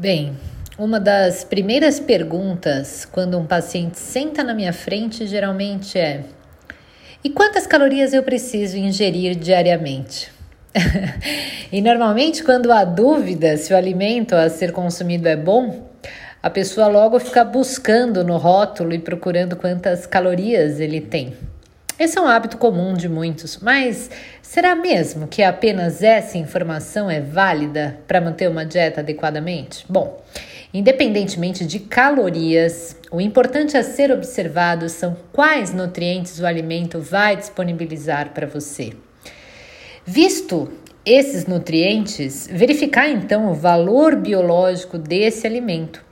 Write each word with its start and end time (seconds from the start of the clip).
Bem, 0.00 0.32
uma 0.78 0.98
das 0.98 1.44
primeiras 1.44 2.00
perguntas 2.00 3.04
quando 3.04 3.36
um 3.36 3.44
paciente 3.44 3.98
senta 3.98 4.42
na 4.42 4.54
minha 4.54 4.72
frente 4.72 5.26
geralmente 5.26 5.98
é: 5.98 6.22
e 7.22 7.28
quantas 7.28 7.66
calorias 7.66 8.14
eu 8.14 8.22
preciso 8.22 8.78
ingerir 8.78 9.36
diariamente? 9.36 10.32
e 11.70 11.82
normalmente, 11.82 12.42
quando 12.42 12.72
há 12.72 12.82
dúvida 12.82 13.58
se 13.58 13.74
o 13.74 13.76
alimento 13.76 14.34
a 14.34 14.48
ser 14.48 14.72
consumido 14.72 15.28
é 15.28 15.36
bom, 15.36 15.90
a 16.42 16.48
pessoa 16.48 16.86
logo 16.86 17.20
fica 17.20 17.44
buscando 17.44 18.24
no 18.24 18.38
rótulo 18.38 18.94
e 18.94 18.98
procurando 18.98 19.54
quantas 19.54 20.06
calorias 20.06 20.80
ele 20.80 21.02
tem. 21.02 21.34
Esse 22.00 22.18
é 22.18 22.22
um 22.22 22.26
hábito 22.26 22.56
comum 22.56 22.94
de 22.94 23.10
muitos, 23.10 23.58
mas 23.58 24.10
será 24.40 24.74
mesmo 24.74 25.28
que 25.28 25.42
apenas 25.42 26.02
essa 26.02 26.38
informação 26.38 27.10
é 27.10 27.20
válida 27.20 28.00
para 28.08 28.22
manter 28.22 28.48
uma 28.48 28.64
dieta 28.64 29.02
adequadamente? 29.02 29.84
Bom, 29.86 30.18
independentemente 30.72 31.66
de 31.66 31.78
calorias, 31.78 32.96
o 33.10 33.20
importante 33.20 33.76
a 33.76 33.82
ser 33.82 34.10
observado 34.10 34.88
são 34.88 35.14
quais 35.30 35.74
nutrientes 35.74 36.40
o 36.40 36.46
alimento 36.46 36.98
vai 37.00 37.36
disponibilizar 37.36 38.30
para 38.30 38.46
você. 38.46 38.94
Visto 40.02 40.72
esses 41.04 41.44
nutrientes, 41.44 42.48
verificar 42.50 43.10
então 43.10 43.50
o 43.50 43.54
valor 43.54 44.16
biológico 44.16 44.96
desse 44.96 45.46
alimento 45.46 46.02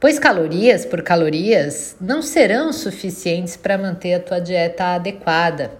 pois 0.00 0.18
calorias 0.18 0.84
por 0.84 1.02
calorias 1.02 1.96
não 2.00 2.22
serão 2.22 2.72
suficientes 2.72 3.56
para 3.56 3.76
manter 3.76 4.14
a 4.14 4.20
tua 4.20 4.40
dieta 4.40 4.94
adequada, 4.94 5.72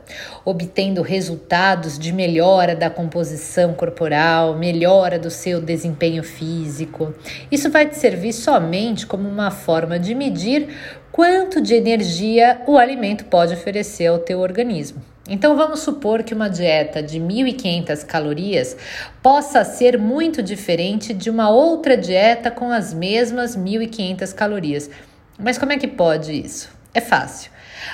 obtendo 0.45 1.03
resultados 1.03 1.99
de 1.99 2.13
melhora 2.13 2.75
da 2.75 2.91
composição 2.91 3.73
corporal, 3.75 4.57
melhora 4.57 5.19
do 5.19 5.31
seu 5.31 5.61
desempenho 5.61 6.25
físico. 6.25 7.15
Isso 7.51 7.71
vai 7.71 7.87
te 7.87 7.97
servir 7.97 8.33
somente 8.33 9.07
como 9.07 9.29
uma 9.29 9.51
forma 9.51 9.99
de 9.99 10.15
medir 10.15 10.69
quanto 11.13 11.61
de 11.61 11.75
energia 11.75 12.63
o 12.67 12.77
alimento 12.77 13.25
pode 13.27 13.55
oferecer 13.55 14.07
ao 14.07 14.19
teu 14.19 14.41
organismo. 14.41 15.03
Então 15.29 15.55
vamos 15.57 15.81
supor 15.81 16.23
que 16.23 16.33
uma 16.33 16.49
dieta 16.49 17.03
de 17.03 17.21
1.500 17.21 18.05
calorias 18.07 18.75
possa 19.23 19.63
ser 19.63 19.99
muito 19.99 20.43
diferente 20.43 21.13
de 21.13 21.29
uma 21.29 21.51
outra 21.51 21.99
dieta 21.99 22.51
com 22.51 22.71
as 22.71 22.95
mesmas 22.95 23.55
1.500 23.55 24.35
calorias. 24.35 24.91
Mas 25.39 25.59
como 25.59 25.73
é 25.73 25.77
que 25.77 25.87
pode 25.87 26.33
isso? 26.33 26.71
É 26.95 27.01
fácil. 27.01 27.51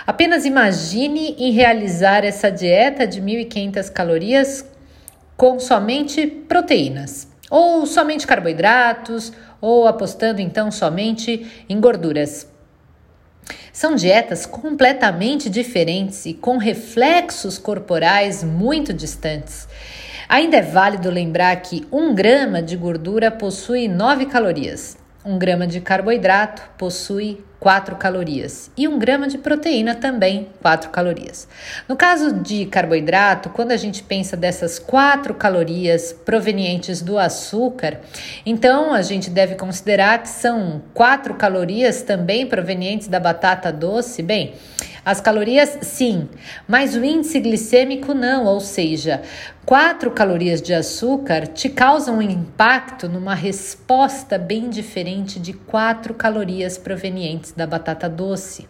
Apenas 0.06 0.44
imagine 0.44 1.34
em 1.36 1.50
realizar 1.50 2.24
essa 2.24 2.50
dieta 2.50 3.06
de 3.06 3.20
1.500 3.20 3.90
calorias 3.90 4.64
com 5.36 5.58
somente 5.58 6.26
proteínas, 6.26 7.26
ou 7.50 7.84
somente 7.84 8.26
carboidratos, 8.26 9.32
ou 9.60 9.88
apostando 9.88 10.40
então 10.40 10.70
somente 10.70 11.64
em 11.68 11.80
gorduras. 11.80 12.53
São 13.72 13.94
dietas 13.94 14.46
completamente 14.46 15.50
diferentes 15.50 16.26
e 16.26 16.34
com 16.34 16.56
reflexos 16.56 17.58
corporais 17.58 18.42
muito 18.42 18.92
distantes. 18.92 19.68
Ainda 20.28 20.56
é 20.56 20.62
válido 20.62 21.10
lembrar 21.10 21.54
que 21.56 21.86
um 21.92 22.14
grama 22.14 22.62
de 22.62 22.76
gordura 22.76 23.30
possui 23.30 23.88
9 23.88 24.26
calorias, 24.26 24.96
um 25.24 25.38
grama 25.38 25.66
de 25.66 25.80
carboidrato 25.80 26.62
possui 26.76 27.42
4 27.58 27.96
calorias 27.96 28.70
e 28.76 28.86
um 28.86 28.98
grama 28.98 29.26
de 29.26 29.38
proteína 29.38 29.94
também 29.94 30.48
4 30.60 30.90
calorias. 30.90 31.48
No 31.88 31.96
caso 31.96 32.34
de 32.34 32.66
carboidrato, 32.66 33.48
quando 33.48 33.72
a 33.72 33.76
gente 33.78 34.02
pensa 34.02 34.36
dessas 34.36 34.78
4 34.78 35.32
calorias 35.32 36.12
provenientes 36.12 37.00
do 37.00 37.18
açúcar, 37.18 38.00
então 38.44 38.92
a 38.92 39.00
gente 39.00 39.30
deve 39.30 39.54
considerar 39.54 40.22
que 40.22 40.28
são 40.28 40.82
4 40.92 41.34
calorias 41.34 42.02
também 42.02 42.46
provenientes 42.46 43.08
da 43.08 43.18
batata 43.18 43.72
doce. 43.72 44.22
Bem, 44.22 44.52
as 45.04 45.20
calorias, 45.20 45.78
sim, 45.82 46.28
mas 46.66 46.96
o 46.96 47.04
índice 47.04 47.38
glicêmico 47.40 48.14
não, 48.14 48.46
ou 48.46 48.58
seja, 48.58 49.22
4 49.66 50.10
calorias 50.10 50.62
de 50.62 50.72
açúcar 50.72 51.46
te 51.46 51.68
causam 51.68 52.18
um 52.18 52.22
impacto 52.22 53.08
numa 53.08 53.34
resposta 53.34 54.38
bem 54.38 54.70
diferente 54.70 55.38
de 55.38 55.52
4 55.52 56.14
calorias 56.14 56.78
provenientes 56.78 57.52
da 57.52 57.66
batata 57.66 58.08
doce. 58.08 58.66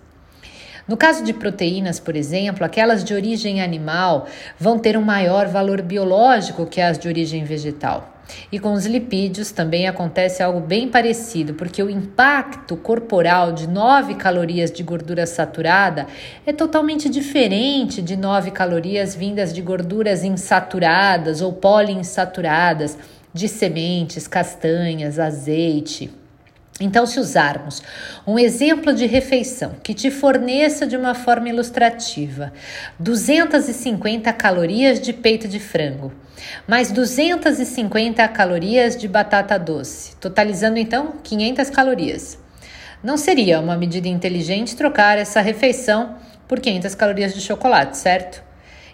No 0.87 0.97
caso 0.97 1.25
de 1.25 1.33
proteínas, 1.33 1.99
por 1.99 2.15
exemplo, 2.15 2.65
aquelas 2.65 3.03
de 3.03 3.15
origem 3.15 3.63
animal 3.63 4.27
vão 4.59 4.79
ter 4.79 4.99
um 4.99 5.03
maior 5.03 5.47
valor 5.49 5.81
biológico 5.81 6.67
que 6.67 6.81
as 6.81 6.99
de 6.99 7.09
origem 7.09 7.43
vegetal. 7.45 8.14
E 8.51 8.59
com 8.59 8.73
os 8.73 8.87
lipídios 8.87 9.51
também 9.51 9.87
acontece 9.87 10.43
algo 10.43 10.61
bem 10.61 10.89
parecido, 10.89 11.55
porque 11.55 11.83
o 11.83 11.91
impacto 11.91 12.77
corporal 12.77 13.53
de 13.53 13.67
9 13.67 14.15
calorias 14.15 14.71
de 14.71 14.83
gordura 14.83 15.27
saturada 15.27 16.07
é 16.47 16.53
totalmente 16.53 17.09
diferente 17.09 18.01
de 18.01 18.17
9 18.17 18.51
calorias 18.51 19.15
vindas 19.15 19.53
de 19.53 19.61
gorduras 19.61 20.25
insaturadas 20.25 21.41
ou 21.41 21.53
poliinsaturadas, 21.53 22.97
de 23.33 23.49
sementes, 23.49 24.29
castanhas, 24.29 25.19
azeite. 25.19 26.24
Então, 26.81 27.07
se 27.07 27.21
usarmos 27.21 27.81
um 28.27 28.37
exemplo 28.37 28.93
de 28.93 29.07
refeição 29.07 29.77
que 29.81 29.95
te 29.95 30.11
forneça 30.11 30.85
de 30.85 30.97
uma 30.97 31.15
forma 31.15 31.49
ilustrativa 31.49 32.53
250 32.99 34.33
calorias 34.33 35.01
de 35.01 35.13
peito 35.13 35.47
de 35.47 35.61
frango, 35.61 36.13
mais 36.67 36.91
250 36.91 38.27
calorias 38.27 38.97
de 38.97 39.07
batata 39.07 39.57
doce, 39.57 40.17
totalizando 40.17 40.77
então 40.77 41.15
500 41.23 41.71
calorias. 41.71 42.39
Não 43.05 43.17
seria 43.17 43.61
uma 43.61 43.77
medida 43.77 44.09
inteligente 44.09 44.75
trocar 44.75 45.17
essa 45.17 45.41
refeição 45.41 46.17
por 46.49 46.59
500 46.59 46.95
calorias 46.97 47.35
de 47.35 47.41
chocolate, 47.41 47.97
certo? 47.97 48.43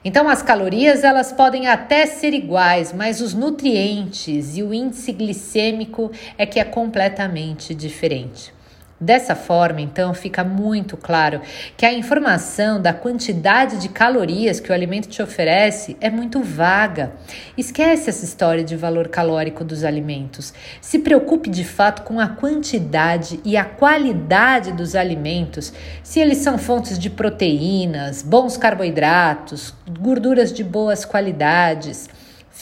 Então 0.05 0.29
as 0.29 0.43
calorias 0.43 1.05
elas 1.05 1.31
podem 1.31 1.67
até 1.67 2.07
ser 2.07 2.33
iguais, 2.33 2.93
mas 2.93 3.21
os 3.21 3.35
nutrientes 3.35 4.57
e 4.57 4.63
o 4.63 4.73
índice 4.73 5.13
glicêmico 5.13 6.11
é 6.39 6.47
que 6.47 6.59
é 6.59 6.65
completamente 6.65 7.75
diferente. 7.75 8.60
Dessa 9.01 9.35
forma, 9.35 9.81
então, 9.81 10.13
fica 10.13 10.45
muito 10.45 10.95
claro 10.95 11.41
que 11.75 11.87
a 11.87 11.93
informação 11.93 12.79
da 12.79 12.93
quantidade 12.93 13.79
de 13.79 13.89
calorias 13.89 14.61
que 14.61 14.71
o 14.71 14.75
alimento 14.75 15.09
te 15.09 15.23
oferece 15.23 15.97
é 16.03 16.11
muito 16.11 16.43
vaga. 16.43 17.13
Esquece 17.57 18.11
essa 18.11 18.27
história 18.27 18.63
de 18.63 18.77
valor 18.77 19.09
calórico 19.09 19.65
dos 19.65 19.85
alimentos. 19.85 20.53
Se 20.83 20.99
preocupe 20.99 21.49
de 21.49 21.65
fato 21.65 22.03
com 22.03 22.21
a 22.21 22.29
quantidade 22.29 23.41
e 23.43 23.57
a 23.57 23.65
qualidade 23.65 24.71
dos 24.73 24.95
alimentos, 24.95 25.73
se 26.03 26.21
eles 26.21 26.37
são 26.39 26.59
fontes 26.59 26.99
de 26.99 27.09
proteínas, 27.09 28.23
bons 28.23 28.59
carboidratos, 28.59 29.73
gorduras 29.99 30.53
de 30.53 30.63
boas 30.63 31.07
qualidades 31.07 32.11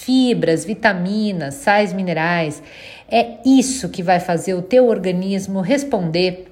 fibras, 0.05 0.65
vitaminas, 0.65 1.55
sais 1.55 1.93
minerais. 1.93 2.63
É 3.11 3.39
isso 3.45 3.89
que 3.89 4.03
vai 4.03 4.21
fazer 4.21 4.55
o 4.55 4.63
teu 4.63 4.89
organismo 4.89 5.61
responder 5.61 6.47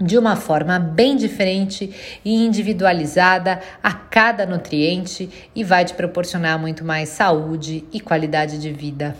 de 0.00 0.18
uma 0.18 0.36
forma 0.36 0.78
bem 0.78 1.16
diferente 1.16 1.90
e 2.24 2.44
individualizada 2.44 3.60
a 3.82 3.92
cada 3.92 4.44
nutriente 4.44 5.28
e 5.54 5.62
vai 5.62 5.84
te 5.84 5.94
proporcionar 5.94 6.58
muito 6.58 6.84
mais 6.84 7.08
saúde 7.08 7.84
e 7.92 8.00
qualidade 8.00 8.58
de 8.58 8.72
vida. 8.72 9.16